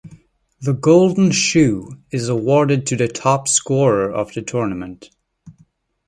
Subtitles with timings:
[0.59, 5.11] The "Golden Shoe" is awarded to the top scorer of the tournament.